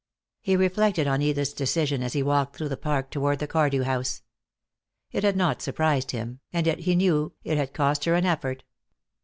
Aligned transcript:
He 0.41 0.55
reflected 0.55 1.05
on 1.05 1.21
Edith's 1.21 1.53
decision 1.53 2.01
as 2.01 2.13
he 2.13 2.23
walked 2.23 2.55
through 2.55 2.69
the 2.69 2.75
park 2.75 3.11
toward 3.11 3.37
the 3.37 3.45
Cardew 3.45 3.83
house. 3.83 4.23
It 5.11 5.23
had 5.23 5.35
not 5.37 5.61
surprised 5.61 6.09
him, 6.09 6.39
and 6.51 6.65
yet 6.65 6.79
he 6.79 6.95
knew 6.95 7.33
it 7.43 7.57
had 7.59 7.71
cost 7.75 8.05
her 8.05 8.15
an 8.15 8.25
effort. 8.25 8.63